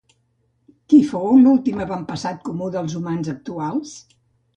[0.93, 3.93] Qui fou l'últim avantpassat comú dels humans actuals?